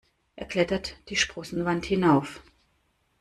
Er 0.35 0.47
klettert 0.47 0.97
die 1.09 1.15
Sprossenwand 1.15 1.85
hinauf. 1.85 2.41